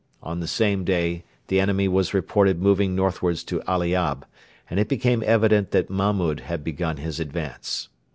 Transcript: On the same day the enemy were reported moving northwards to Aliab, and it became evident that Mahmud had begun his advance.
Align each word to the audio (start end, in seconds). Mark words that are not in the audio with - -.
On 0.23 0.39
the 0.39 0.47
same 0.47 0.83
day 0.83 1.25
the 1.47 1.59
enemy 1.59 1.87
were 1.87 2.03
reported 2.11 2.59
moving 2.59 2.95
northwards 2.95 3.43
to 3.43 3.59
Aliab, 3.67 4.23
and 4.67 4.79
it 4.79 4.87
became 4.89 5.21
evident 5.23 5.69
that 5.69 5.91
Mahmud 5.91 6.39
had 6.39 6.63
begun 6.63 6.97
his 6.97 7.19
advance. 7.19 7.87